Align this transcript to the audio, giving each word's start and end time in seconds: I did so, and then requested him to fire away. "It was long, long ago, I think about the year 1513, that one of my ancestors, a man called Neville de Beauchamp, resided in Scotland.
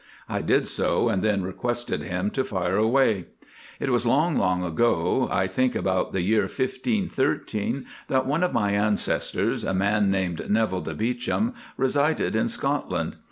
I 0.27 0.41
did 0.41 0.67
so, 0.67 1.09
and 1.09 1.21
then 1.21 1.43
requested 1.43 2.01
him 2.01 2.31
to 2.31 2.43
fire 2.43 2.75
away. 2.75 3.27
"It 3.79 3.91
was 3.91 4.03
long, 4.03 4.35
long 4.35 4.63
ago, 4.63 5.29
I 5.31 5.45
think 5.45 5.75
about 5.75 6.11
the 6.11 6.21
year 6.23 6.45
1513, 6.47 7.85
that 8.07 8.25
one 8.25 8.41
of 8.41 8.51
my 8.51 8.71
ancestors, 8.71 9.63
a 9.63 9.75
man 9.75 10.11
called 10.11 10.49
Neville 10.49 10.81
de 10.81 10.95
Beauchamp, 10.95 11.55
resided 11.77 12.35
in 12.35 12.47
Scotland. 12.47 13.17